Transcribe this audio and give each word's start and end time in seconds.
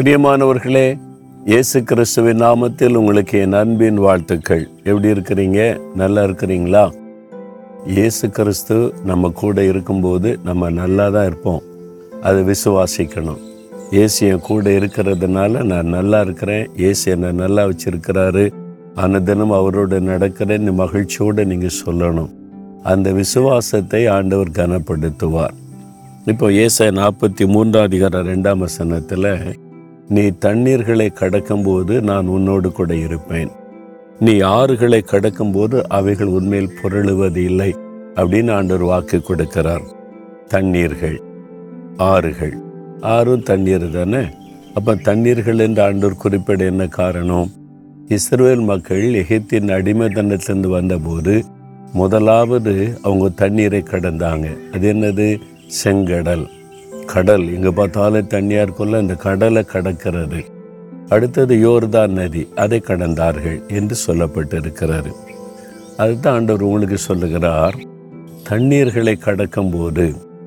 பிரியமானவர்களே 0.00 0.98
இயேசு 1.46 1.78
கிறிஸ்துவின் 1.82 2.40
நாமத்தில் 2.42 2.94
உங்களுக்கு 2.94 3.38
என் 3.38 3.52
அன்பின் 3.52 3.96
வாழ்த்துக்கள். 3.96 4.68
எப்படி 4.84 5.08
இருக்கிறீங்க? 5.08 5.80
நல்லா 5.94 6.24
இருக்கிறீங்களா? 6.24 6.84
இயேசு 7.86 8.30
கிறிஸ்து 8.30 8.94
நம்ம 9.04 9.30
கூட 9.30 9.64
இருக்கும்போது 9.64 10.38
நம்ம 10.44 10.70
நல்லா 10.70 11.10
தான் 11.10 11.26
இருப்போம். 11.26 11.62
அதை 12.22 12.42
விசுவாசிக்கணும். 12.42 13.40
இயேசு 13.90 14.26
என் 14.26 14.40
கூட 14.40 14.70
இருக்கிறதுனால 14.70 15.64
நான் 15.64 15.86
நல்லா 15.86 16.20
இருக்கிறேன். 16.20 16.66
இயேசு 16.76 17.10
என்னை 17.10 17.32
நல்லா 17.32 17.68
வச்சிருக்கிறாரு. 17.68 18.52
அனுதினம் 18.96 19.56
அவரோடு 19.60 20.00
நடக்கிறேன்னு 20.00 20.72
மகிழ்ச்சியோடு 20.72 21.46
நீங்கள் 21.46 21.78
சொல்லணும். 21.84 22.30
அந்த 22.82 23.12
விசுவாசத்தை 23.12 24.06
ஆண்டவர் 24.06 24.50
கனப்படுத்துவார். 24.50 25.56
இப்போ 26.26 26.48
ஏசை 26.50 26.86
நாற்பத்தி 27.00 27.46
மூன்றாம் 27.46 27.82
அதிகாரம் 27.82 28.26
ரெண்டாம் 28.26 28.58
வசனத்தில் 28.58 29.36
நீ 30.10 30.22
தண்ணீர்களை 30.26 31.12
கடக்கும்போது 31.14 32.00
நான் 32.00 32.26
உன்னோடு 32.26 32.72
கூட 32.72 32.94
இருப்பேன். 32.94 33.50
நீ 34.18 34.32
ஆறுகளை 34.32 35.00
கடக்கும்போது 35.04 35.82
அவைகள் 35.88 36.26
உண்மையில் 36.26 36.78
புரளுவது 36.82 37.36
இல்லை 37.36 37.76
அப்படின்னு 38.14 38.52
ஆண்டவர் 38.52 38.82
வாக்கு 38.82 39.22
கொடுக்கிறார். 39.22 39.84
தண்ணீர்கள் 40.46 41.22
ஆறுகள். 41.96 42.54
ஆறும் 43.00 43.42
தண்ணீர் 43.42 43.90
தானே? 43.90 44.22
அப்போ 44.74 44.94
தண்ணீர்கள் 44.94 45.58
என்று 45.58 45.82
ஆண்டவர் 45.82 46.16
குறிப்பிட 46.16 46.64
என்ன 46.64 46.86
காரணம்? 46.86 47.50
இஸ்ரேல் 48.08 48.60
மக்கள் 48.60 49.02
எகிப்தின் 49.02 49.72
அடிமைத்தனத்திலிருந்து 49.76 50.68
வந்தபோது 50.68 51.44
முதலாவது 51.92 52.98
அவங்க 53.02 53.28
தண்ணீரை 53.28 53.82
கடந்தாங்க. 53.86 54.70
அது 54.72 54.92
என்னது? 54.92 55.40
செங்கடல். 55.84 56.46
கடல். 57.12 57.44
எங்கே 57.56 57.70
பார்த்தாலும் 57.78 58.30
தண்ணியாக 58.34 58.64
இருக்கும்ல 58.66 59.02
அந்த 59.04 59.14
கடலை 59.26 59.62
கடக்கிறது. 59.72 60.40
அடுத்தது 61.14 61.54
யோர்தான் 61.66 62.16
நதி. 62.18 62.42
அதை 62.64 62.78
கடந்தார்கள் 62.88 63.58
என்று 63.78 63.96
சொல்லப்பட்டிருக்கிறாரு 64.06 65.12
அதுதான் 66.02 66.36
ஆண்டவர் 66.36 66.66
உங்களுக்கு 66.66 66.98
சொல்லுகிறார். 67.06 67.76
தண்ணீர்களை 68.48 69.14
கடக்கும்போது 69.24 70.04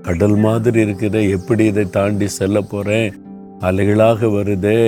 கடல் 0.08 0.38
மாதிரி 0.46 0.80
இருக்குது. 0.86 1.20
எப்படி 1.38 1.66
இதை 1.66 1.84
தாண்டி 1.98 2.28
செல்ல 2.38 2.62
போகிறேன் 2.62 3.12
அலைகளாக 3.68 4.30
வருதே. 4.38 4.80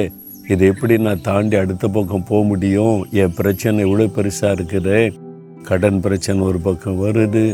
இது 0.54 0.64
எப்படி 0.72 0.96
நான் 0.98 1.26
தாண்டி 1.28 1.56
அடுத்த 1.56 1.86
பக்கம் 1.88 2.26
போக 2.30 2.42
முடியும்? 2.52 2.98
என் 3.22 3.38
பிரச்சனை 3.38 3.86
இவ்வளோ 3.86 4.08
பெருசாக 4.18 4.56
இருக்குது. 4.58 4.98
கடன் 5.70 6.00
பிரச்சனை 6.00 6.42
ஒரு 6.50 6.60
பக்கம் 6.60 7.00
வருது. 7.04 7.46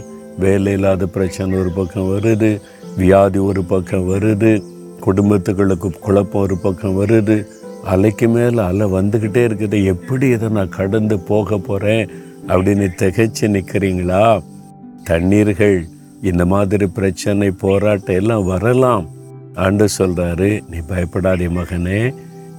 வேலை 0.43 0.71
இல்லாத 0.77 1.05
பிரச்சனை 1.17 1.59
ஒரு 1.59 1.71
பக்கம் 1.71 2.09
வருது. 2.13 2.51
வியாதி 2.97 3.39
ஒரு 3.39 3.63
பக்கம் 3.63 4.09
வருது 4.09 4.63
குடும்பத்துகளுக்கு 5.05 5.89
குழப்பம் 5.99 6.41
ஒரு 6.41 6.57
பக்கம் 6.57 6.99
வருது 7.01 7.45
அலைக்கு 7.91 8.27
மேலே 8.27 8.61
அலை 8.61 8.87
வந்துக்கிட்டே 8.87 9.43
இருக்குது. 9.47 9.83
எப்படி 9.83 10.27
இதை 10.27 10.49
நான் 10.49 10.69
கடந்து 10.69 11.19
போக 11.19 11.57
போகிறேன் 11.57 12.09
அப்படின்னு 12.47 12.87
திகைச்சு 13.01 13.41
நிற்கிறீங்களா 13.41 14.41
தண்ணீர்கள் 15.03 15.83
இந்த 16.21 16.45
மாதிரி 16.45 16.87
பிரச்சனை 16.87 17.51
போராட்டம் 17.51 18.15
எல்லாம் 18.15 18.45
வரலாம். 18.45 19.09
ஆண்டு 19.55 19.87
சொல்கிறாரு 19.97 20.49
நீ 20.69 20.77
பயப்படாதே 20.87 21.47
மகனே 21.47 22.13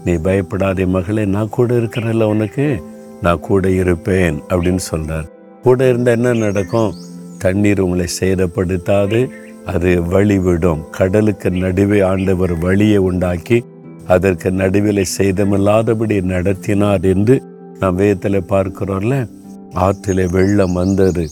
நீ 0.04 0.12
பயப்படாதே 0.12 0.86
மகளே 0.86 1.24
நான் 1.24 1.48
கூட 1.48 1.74
இருக்கிறேன்ல 1.74 2.22
உனக்கு 2.22 2.82
நான் 3.22 3.40
கூட 3.40 3.70
இருப்பேன் 3.70 4.42
அப்படின்னு 4.48 4.82
சொல்கிறார் 4.90 5.28
கூட 5.62 5.88
இருந்தால் 5.88 6.14
என்ன 6.14 6.32
நடக்கும்? 6.32 6.94
தண்ணீர் 7.38 7.80
உங்களை 7.80 8.06
சேதப்படுத்தாது 8.20 9.20
அது 9.66 10.02
வழிவிடும். 10.02 10.90
கடலுக்கு 10.90 11.50
நடுவே 11.50 12.00
ஆண்டவர் 12.00 12.58
வழியை 12.58 12.96
உண்டாக்கி 12.96 13.64
அதற்கு 14.06 14.50
நடுவில் 14.50 15.04
சேதமில்லாதபடி 15.18 16.22
நடத்தினார் 16.22 17.00
என்று 17.00 17.42
நாம் 17.80 17.94
வேதத்தில் 17.94 18.42
பார்க்கிறோம்ல. 18.42 19.28
ஆற்றிலே 19.74 20.30
வெள்ளம் 20.30 20.72
வந்தது. 20.72 21.28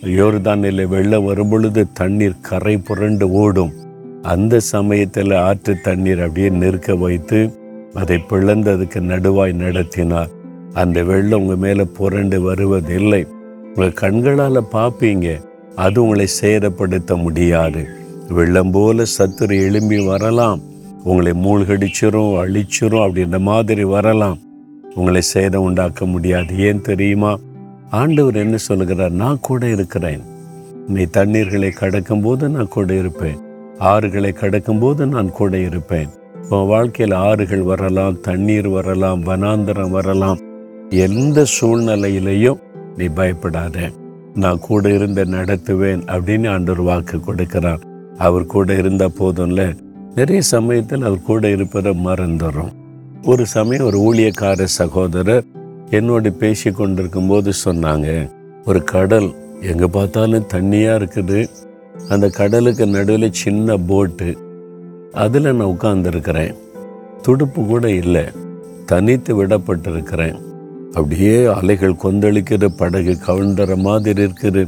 யோர்தானில் 0.00 0.88
வெள்ளம் 0.88 1.24
வரும்பொழுது 1.24 1.92
தண்ணீர் 1.92 2.40
கரை 2.40 2.76
புரண்டு 2.76 3.30
ஓடும். 3.30 3.72
அந்த 4.22 4.60
சமயத்தில் 4.60 5.32
ஆற்று 5.32 5.80
தண்ணீர் 5.80 6.20
அப்படியே 6.20 6.48
நிற்க 6.48 6.94
வைத்து 6.94 7.52
அதை 7.94 8.24
பிளந்ததுக்கு 8.30 9.00
நடுவாய் 9.00 9.52
நடத்தினார். 9.52 10.28
அந்த 10.72 11.02
வெள்ளம் 11.02 11.40
உங்கள் 11.40 11.56
மேலே 11.56 11.84
புரண்டு 11.84 12.42
வருவதில்லை. 12.42 13.26
உங்கள் 13.74 13.92
கண்களால் 13.92 14.62
பார்ப்பீங்க. 14.72 15.50
அது 15.76 16.02
உங்களை 16.02 16.28
சேதப்படுத்த 16.40 17.16
முடியாது. 17.16 17.86
வெள்ளம் 18.28 18.70
போல 18.70 19.02
சத்துரு 19.18 19.60
எழும்பி 19.62 20.06
வரலாம். 20.06 20.60
உங்களை 21.04 21.32
மூழ்கடிச்சிரும் 21.32 22.34
அழிச்சிரும் 22.36 23.04
அப்படின்ற 23.04 23.38
மாதிரி 23.38 23.84
வரலாம். 23.84 24.38
உங்களை 24.94 25.20
சேதம் 25.20 25.62
உண்டாக்க 25.62 26.04
முடியாது. 26.06 26.58
ஏன் 26.58 26.80
தெரியுமா? 26.80 27.38
ஆண்டவர் 27.90 28.34
என்ன 28.34 28.56
சொல்லுகிறார்? 28.56 29.10
நான் 29.10 29.38
கூட 29.40 29.68
இருக்கிறேன். 29.68 30.20
நீ 30.88 31.02
தண்ணீர்களை 31.02 31.70
கடக்கும் 31.70 32.20
போது 32.20 32.48
நான் 32.48 32.68
கூட 32.68 32.94
இருப்பேன். 32.94 33.38
ஆறுகளை 33.78 34.32
கடக்கும் 34.32 34.78
போது 34.78 35.06
நான் 35.06 35.30
கூட 35.30 35.58
இருப்பேன். 35.58 36.08
உன் 36.48 36.66
வாழ்க்கையில் 36.66 37.16
ஆறுகள் 37.16 37.62
வரலாம் 37.62 38.20
தண்ணீர் 38.20 38.68
வரலாம் 38.68 39.24
வனாந்தரம் 39.24 39.90
வரலாம். 39.90 40.38
எந்த 40.90 41.44
சூழ்நிலையிலையும் 41.60 42.60
நீ 42.96 43.04
பயப்படாத. 43.04 43.78
நான் 44.34 44.60
கூட 44.60 44.92
இருந்து 44.92 45.24
நடத்துவேன் 45.24 46.02
அப்படின்னு 46.06 46.48
ஆண்டவர் 46.50 46.80
வாக்கு 46.80 47.16
கொடுக்கிறார். 47.16 47.82
அவர் 48.18 48.46
கூட 48.46 48.74
இருந்த 48.74 49.10
போதும்ல. 49.18 49.76
நிறைய 50.14 50.42
சமயத்தில் 50.42 51.02
அவர் 51.02 51.22
கூட 51.22 51.50
இருப்பதை 51.50 51.92
மறந்துடும் 52.04 52.72
ஒரு 53.22 53.46
சமயம் 53.46 53.84
ஒரு 53.84 53.98
ஊழியக்கார 53.98 54.62
சகோதரர் 54.62 55.44
என்னோடு 55.90 56.32
பேசி 56.32 56.70
கொண்டிருக்கும் 56.70 57.26
போது 57.26 57.52
சொன்னாங்க 57.64 58.30
ஒரு 58.64 58.84
கடல் 58.84 59.34
எங்கே 59.60 59.84
பார்த்தாலும் 59.84 60.48
தண்ணியாக 60.54 60.98
இருக்குது. 61.00 61.50
அந்த 62.08 62.28
கடலுக்கு 62.28 62.86
நடுவில் 62.86 63.32
சின்ன 63.32 63.76
போட்டு 63.76 64.36
அதில் 65.12 65.42
நான் 65.42 65.76
உட்காந்துருக்கிறேன் 65.76 66.54
துடுப்பு 67.22 67.66
கூட 67.66 67.90
இல்லை. 67.90 68.24
தனித்து 68.86 69.44
விடப்பட்டிருக்கிறேன். 69.44 70.38
அப்படியே 70.98 71.36
அலைகள் 71.58 72.00
கொந்தளிக்கிற 72.04 72.68
படகு 72.80 73.12
கவிழ்ந்துற 73.26 73.76
மாதிரி 73.86 74.22
இருக்குது. 74.26 74.62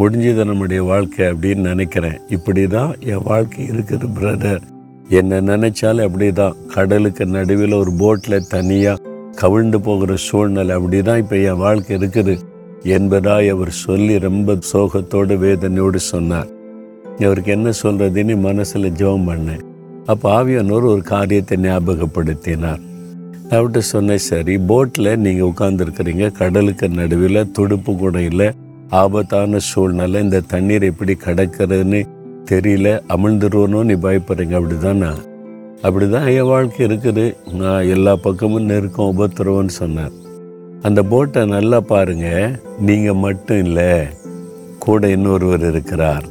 முடிஞ்சது 0.00 0.42
நம்முடைய 0.50 0.80
வாழ்க்கை 0.90 1.22
அப்படின்னு 1.32 1.64
நினைக்கிறேன். 1.72 2.18
இப்படி 2.36 2.62
தான் 2.76 2.92
என் 3.12 3.26
வாழ்க்கை 3.30 3.62
இருக்குது 3.72 4.06
பிரதர் 4.18 4.62
என்னை 5.18 5.38
நினைச்சாலே 5.50 6.04
அப்படி 6.08 6.28
தான் 6.40 6.58
கடலுக்கு 6.74 7.24
நடுவில் 7.36 7.74
ஒரு 7.80 7.92
போட்டில் 8.02 8.48
தனியாக 8.54 9.02
கவிழ்ந்து 9.40 9.78
போகிற 9.86 10.14
சூழ்நிலை 10.28 10.72
அப்படி 10.78 10.98
தான் 11.08 11.20
இப்போ 11.22 11.36
என் 11.50 11.62
வாழ்க்கை 11.64 11.92
இருக்குது. 11.98 12.34
என்பதாய் 12.96 13.52
அவர் 13.54 13.72
சொல்லி 13.86 14.14
ரொம்ப 14.28 14.56
சோகத்தோடு 14.72 15.34
வேதனையோடு 15.44 16.00
சொன்னார். 16.12 16.48
அவருக்கு 17.26 17.52
என்ன 17.56 17.70
சொல்கிறதுன்னு 17.82 18.36
மனசில் 18.48 18.94
ஜெபம் 19.00 19.28
பண்ணேன். 19.30 19.62
அப்போ 20.12 20.26
ஆவியானோர் 20.38 20.86
ஒரு 20.94 21.02
காரியத்தை 21.12 21.58
ஞாபகப்படுத்தினார். 21.66 22.82
அவர்கிட்ட 23.54 23.80
சொன்னேன் 23.92 24.22
சரி 24.26 24.54
போட்டில் 24.68 25.10
நீங்கள் 25.24 25.48
உட்காந்துருக்கிறீங்க 25.50 26.26
கடலுக்கு 26.38 26.86
நடுவில் 26.98 27.50
துடுப்பு 27.56 27.92
கூட 28.02 28.20
இல்லை. 28.30 28.48
ஆபத்தான 29.00 29.58
சூழ்நிலை. 29.70 30.20
இந்த 30.26 30.38
தண்ணீர் 30.52 30.86
எப்படி 30.90 31.14
கிடக்கிறதுன்னு 31.24 32.00
தெரியல. 32.50 32.88
அமிழ்ந்துருவனும் 33.14 33.88
நீ 33.90 33.96
பயப்படுறீங்க. 34.06 34.54
அப்படி 34.60 34.76
நான் 35.04 35.22
அப்படி 35.86 36.06
தான் 36.14 36.28
என் 36.36 36.50
வாழ்க்கை 36.52 36.80
இருக்குது. 36.88 37.24
நான் 37.60 37.88
எல்லா 37.94 38.12
பக்கமும் 38.26 38.68
நெருக்கம் 38.70 39.10
உபத்திரவன்னு 39.12 39.74
சொன்னேன் 39.82 40.12
அந்த 40.88 41.00
போட்டை 41.12 41.40
நல்லா 41.54 41.78
பாருங்கள் 41.92 42.54
நீங்கள் 42.88 43.20
மட்டும் 43.24 43.60
இல்லை 43.66 43.90
கூட 44.84 45.10
இன்னொருவர் 45.16 45.66
இருக்கிறார். 45.72 46.24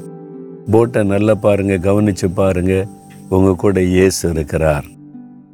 போட்டை 0.74 1.03
நல்லா 1.13 1.35
பாருங்கள் 1.45 1.85
கவனித்து 1.88 2.29
பாருங்கள் 2.41 2.89
உங்கள் 3.35 3.62
கூட 3.63 3.79
இயேசு 3.95 4.21
இருக்கிறார். 4.33 4.88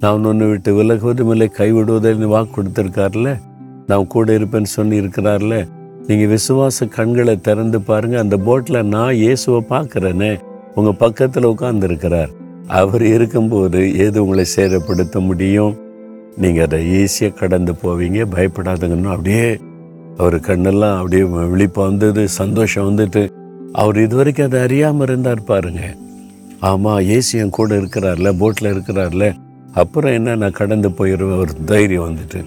நான் 0.01 0.25
ஒன்று 0.25 0.45
விட்டு 0.47 0.71
விலகுவதும் 0.77 1.31
இல்லை 1.31 1.47
கைவிடுவதில்லை 1.57 2.27
வாக்கு 2.33 2.51
கொடுத்துருக்கார்ல 2.55 3.29
நான் 3.87 4.07
கூட 4.07 4.27
இருப்பேன்னு 4.37 4.69
சொல்லி 4.77 5.01
இருக்கிறார்ல 5.01 5.55
நீங்கள் 6.07 6.31
விசுவாச 6.33 6.87
கண்களை 6.87 7.35
திறந்து 7.41 7.81
பாருங்க 7.81 8.17
அந்த 8.19 8.37
போட்டில் 8.37 8.87
நான் 8.87 9.15
இயேசுவை 9.15 9.61
பார்க்குறேனே 9.69 10.31
உங்கள் 10.75 10.99
பக்கத்தில் 11.03 11.49
உட்கார்ந்துருக்கிறார். 11.53 12.31
அவர் 12.67 13.03
இருக்கும்போது 13.05 13.79
ஏது 14.03 14.17
உங்களை 14.23 14.45
சேதப்படுத்த 14.55 15.19
முடியும்? 15.19 15.73
நீங்கள் 16.37 16.65
அதை 16.65 16.79
ஈஸியாக 16.99 17.37
கடந்து 17.39 17.73
போவீங்க 17.83 18.19
பயப்படாதுங்கன்னு 18.35 19.13
அப்படியே 19.15 19.47
அவர் 20.17 20.37
கண்ணெல்லாம் 20.39 20.97
அப்படியே 20.99 21.23
விழிப்பு 21.53 21.81
வந்தது 21.87 22.27
சந்தோஷம் 22.39 22.87
வந்துட்டு 22.89 23.23
அவர் 23.71 23.97
இது 23.97 24.15
வரைக்கும் 24.15 24.47
அதை 24.49 24.61
அறியாமல் 24.61 25.07
இருந்தார் 25.07 25.43
பாருங்க. 25.43 25.81
ஆமாம் 26.59 27.01
ஏசி 27.15 27.41
என் 27.41 27.57
கூட 27.59 27.71
இருக்கிறார்ல 27.81 28.29
போட்டில் 28.37 28.73
இருக்கிறார்ல 28.73 29.25
அப்புறம் 29.81 30.11
என்ன? 30.11 30.35
நான் 30.35 30.59
கடந்து 30.59 30.89
போயிடுவேன் 30.89 31.39
ஒரு 31.39 31.53
தைரியம் 31.65 32.05
வந்துட்டு. 32.07 32.39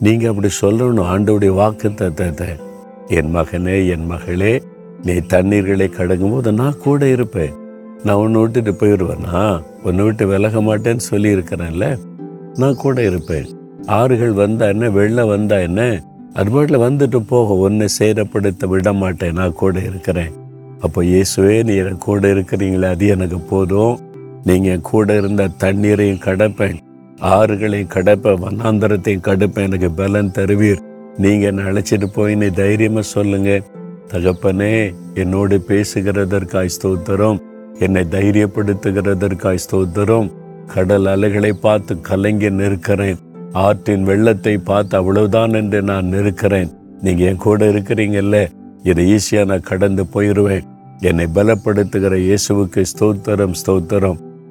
நீங்கள் 0.00 0.28
அப்படி 0.28 0.48
சொல்லணும். 0.60 1.08
ஆண்டோடைய 1.12 1.52
வாக்கு 1.54 1.88
தத்தத்தை 1.88 2.48
என் 3.08 3.34
மகனே 3.36 3.76
என் 3.88 4.06
மகளே 4.06 4.62
நீ 5.02 5.12
தண்ணீர்களை 5.12 5.88
கடங்கும் 5.88 6.30
போது 6.30 6.52
நான் 6.52 6.78
கூட 6.78 7.08
இருப்பேன். 7.08 7.54
நான் 8.04 8.16
ஒன்று 8.16 8.40
விட்டுட்டு 8.40 8.72
போயிடுவேனா 8.72 9.42
ஒன்று 9.84 10.04
விட்டு 10.04 10.26
விலக 10.26 10.60
மாட்டேன்னு 10.60 11.04
சொல்லியிருக்கிறேன்ல. 11.10 11.86
நான் 12.54 12.76
கூட 12.76 13.02
இருப்பேன். 13.02 13.46
ஆறுகள் 13.86 14.32
வந்தா 14.32 14.66
என்ன? 14.66 14.90
வெள்ளம் 14.90 15.28
வந்தா 15.28 15.56
என்ன? 15.58 16.02
அது 16.34 16.50
பாட்டில் 16.50 16.78
வந்துட்டு 16.78 17.20
போக. 17.26 17.56
ஒன்றை 17.56 17.88
சேரப்படுத்த 17.98 18.66
விட 18.66 18.92
மாட்டேன். 18.92 19.32
நான் 19.32 19.52
கூட 19.52 19.78
இருக்கிறேன். 19.80 20.32
அப்போ 20.80 21.02
இயேசுவே 21.02 21.56
நீ 21.64 21.74
எனக்கு 21.74 21.98
கூட 21.98 22.32
இருக்கிறீங்களே 22.34 22.88
அது 22.88 23.06
எனக்கு 23.06 23.38
போதும். 23.38 23.98
நீங்கள் 24.48 24.84
கூட 24.90 25.08
இருந்த 25.20 25.52
தண்ணீரையும் 25.62 26.24
கடப்பேன். 26.26 26.78
ஆறுகளையும் 27.36 27.94
கடப்பேன் 27.94 28.42
வண்ணாந்தரத்தையும் 28.44 29.26
கடப்பேன் 29.28 29.66
எனக்கு 29.68 29.90
பலன் 30.00 30.34
தருவீர். 30.36 30.82
நீங்கள் 31.24 31.48
என்னை 31.50 31.64
அழைச்சிட்டு 31.70 32.08
போய் 32.16 32.34
நீ 32.40 32.48
தைரியமாக 32.62 33.06
சொல்லுங்கள் 33.14 33.66
தகப்பனே 34.12 34.72
என்னோடு 35.22 35.56
பேசுகிறதற்காய் 35.68 36.74
ஸ்தோத்திரம். 36.76 37.38
என்னை 37.86 38.02
தைரியப்படுத்துகிறதற்காய் 38.14 39.64
ஸ்தோத்திரம். 39.64 40.28
கடல் 40.74 41.08
அலைகளை 41.14 41.52
பார்த்து 41.64 41.92
கலங்கி 42.10 42.50
நிற்கிறேன். 42.60 43.18
ஆற்றின் 43.64 44.06
வெள்ளத்தை 44.10 44.54
பார்த்து 44.70 44.94
அவ்வளவுதான் 45.00 45.54
என்று 45.60 45.80
நான் 45.90 46.12
நிற்கிறேன். 46.14 46.70
நீங்க 47.02 47.24
என் 47.30 47.44
கூட 47.46 47.60
இருக்கிறீங்கல்ல. 47.72 48.36
இதை 48.90 49.04
ஈஸியாக 49.16 49.48
நான் 49.50 49.68
கடந்து 49.70 50.02
போயிடுவேன் 50.14 50.66
என்னை 51.08 51.26
பலப்படுத்துகிற 51.36 52.14
இயேசுவுக்கு 52.28 52.82
ஸ்தோத்திரம் 52.92 53.56
ஸ்தோத்திரம். 53.62 54.20